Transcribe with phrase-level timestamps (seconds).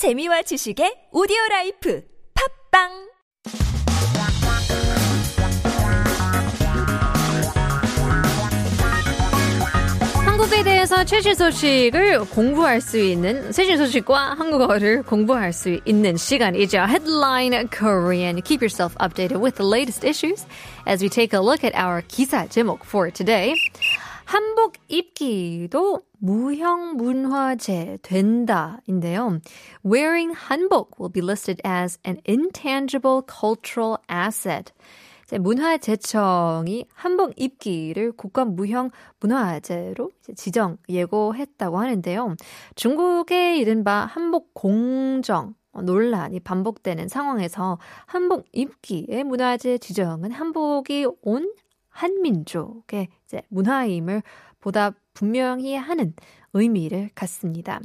[0.00, 2.02] 재미와 지식의 오디오 라이프
[2.72, 2.88] 팝빵
[10.24, 16.78] 한국에 대해서 최신 소식을 공부할 수 있는 최신 소식과 한국어를 공부할 수 있는 시간이죠.
[16.78, 18.40] Headline Korean.
[18.40, 20.46] Keep yourself updated with the latest issues
[20.86, 23.54] as we take a look at our 기사 제목 for today.
[24.30, 29.40] 한복 입기도 무형 문화재 된다인데요.
[29.84, 34.72] Wearing 한복 will be listed as an intangible cultural asset.
[35.36, 42.36] 문화재청이 한복 입기를 국가 무형 문화재로 지정 예고했다고 하는데요.
[42.76, 51.52] 중국의 이른바 한복 공정 논란이 반복되는 상황에서 한복 입기의 문화재 지정은 한복이 온
[51.99, 54.21] 한민족의 이제 문화임을
[54.59, 56.13] 보다 분명히 하는
[56.53, 57.81] 의미를 갖습니다.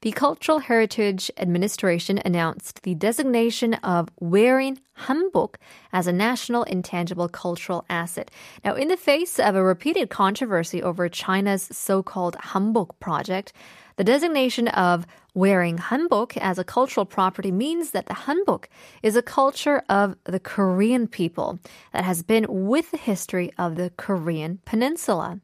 [0.00, 5.56] The Cultural Heritage Administration announced the designation of wearing hanbok
[5.92, 8.30] as a national intangible cultural asset.
[8.64, 13.52] Now, in the face of a repeated controversy over China's so-called hanbok project,
[13.95, 18.65] the designation of wearing hanbok as a cultural property means that the hanbok
[19.01, 21.59] is a culture of the Korean people
[21.91, 25.39] that has been with the history of the Korean peninsula.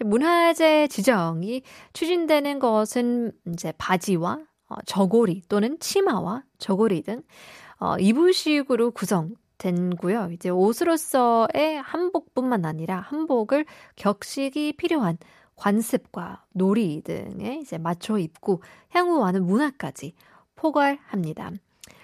[0.00, 4.38] 문화재 지정이 추진되는 것은 이제 바지와
[4.86, 7.22] 저고리 또는 치마와 저고리 등
[7.78, 10.30] 어, 이불식으로 구성 된고요.
[10.32, 13.64] 이제 옷으로서의 한복뿐만 아니라 한복을
[13.96, 15.18] 격식이 필요한
[15.61, 20.13] 관습과 놀이 등에 이제 맞춰 입고 향후와는 문화까지
[20.55, 21.51] 포괄합니다.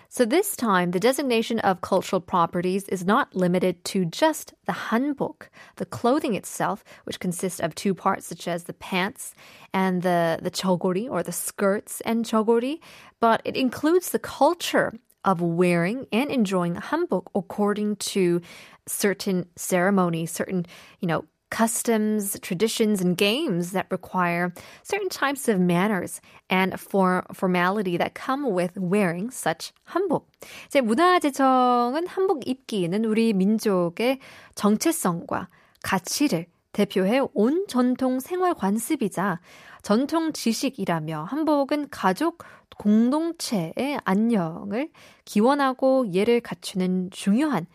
[0.10, 5.50] So this time, the designation of cultural properties is not limited to just the hanbok,
[5.78, 9.34] the clothing itself, which consists of two parts such as the pants
[9.74, 12.80] and the, the chogori or the skirts and chogori,
[13.20, 14.94] but it includes the culture
[15.26, 18.40] of wearing and enjoying hanbok according to
[18.86, 20.64] certain ceremonies, certain,
[21.00, 26.21] you know, customs, traditions, and games that require certain types of manners
[26.51, 30.27] and for, formality that come with wearing such 한복.
[30.67, 34.19] 이제 문화재청은 한복 입기는 우리 민족의
[34.55, 35.49] 정체성과
[35.83, 39.41] 가치를 대표해 온 전통 생활 관습이자
[39.83, 42.45] 전통 지식이라며 한복은 가족
[42.77, 44.91] 공동체의 안녕을
[45.25, 47.67] 기원하고 예를 갖추는 중요한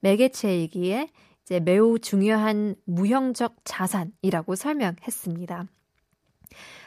[0.00, 1.08] 매개체이기에
[1.49, 5.67] 이제 매우 중요한 무형적 자산이라고 설명했습니다.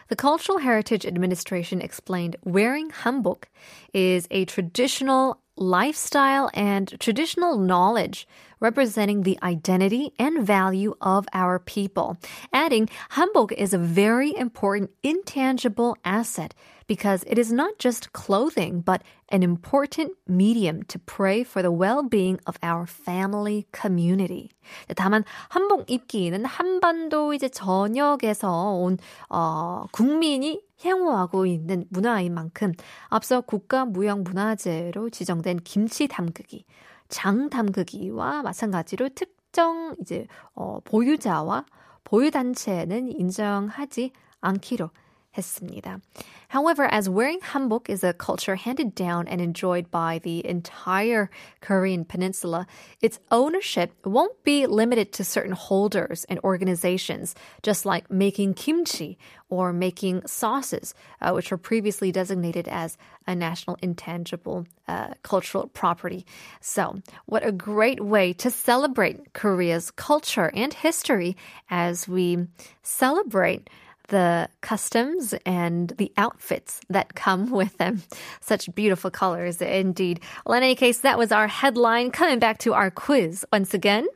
[0.08, 3.48] The Cultural Heritage Administration explained wearing hanbok
[3.92, 8.26] is a traditional lifestyle and traditional knowledge
[8.62, 12.16] representing the identity and value of our people.
[12.52, 16.54] Adding, hanbok is a very important intangible asset
[16.88, 22.40] because it is not just clothing, but an important medium to pray for the well-being
[22.46, 24.50] of our family community.
[24.96, 28.98] 다만 한복 입기는 한반도 이제 전역에서 온
[29.28, 32.72] 어, 국민이 향후하고 있는 문화인 만큼
[33.08, 36.64] 앞서 국가 무형 문화재로 지정된 김치 담그기,
[37.13, 40.25] 장 담그기와 마찬가지로 특정 이제
[40.55, 41.63] 어, 보유자와
[42.03, 44.89] 보유 단체는 인정하지 않기로
[45.36, 46.00] 했습니다.
[46.48, 51.30] However, as wearing hanbok is a culture handed down and enjoyed by the entire
[51.60, 52.66] Korean peninsula,
[53.02, 59.18] its ownership won't be limited to certain holders and organizations, just like making kimchi
[59.50, 62.96] or making sauces, uh, which were previously designated as
[63.26, 66.24] a national intangible uh, cultural property.
[66.60, 71.36] So, what a great way to celebrate Korea's culture and history
[71.70, 72.46] as we
[72.82, 73.68] celebrate
[74.12, 78.02] the customs and the outfits that come with them.
[78.40, 80.20] Such beautiful colors indeed.
[80.46, 82.10] Well, in any case, that was our headline.
[82.10, 84.06] Coming back to our quiz once again.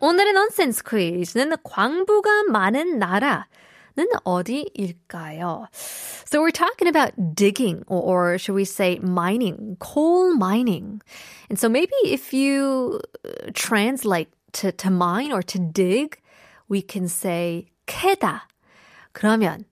[0.00, 3.44] 오늘의 nonsense quiz는 광부가 많은 나라.
[3.96, 5.66] 는 어디일까요?
[6.24, 11.02] So we're talking about digging, or, or, should we say mining, coal mining.
[11.50, 13.00] And so maybe if you
[13.52, 16.18] translate to, to mine or to dig,
[16.68, 18.42] we can say 캐다.
[19.15, 19.63] 그러면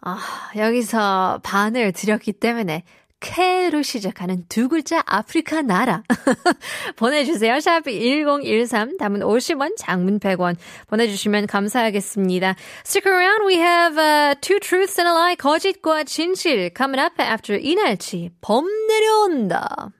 [0.00, 0.18] 아,
[0.56, 2.84] 여기서 반을 드렸기 때문에
[3.20, 6.04] 캐로 시작하는 두 글자 아프리카 나라
[6.94, 7.58] 보내주세요.
[7.58, 10.54] 샵이 1013 담은 50원 장문 100원
[10.86, 12.54] 보내주시면 감사하겠습니다.
[12.86, 13.44] Stick around.
[13.44, 18.64] We have uh, two truths and a lie 거짓과 진실 coming up after 이날치 범
[18.86, 19.90] 내려온다.